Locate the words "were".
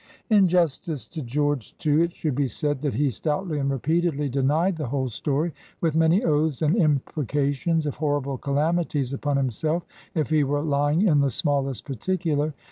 10.43-10.63